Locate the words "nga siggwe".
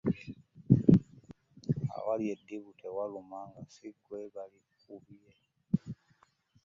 3.49-4.19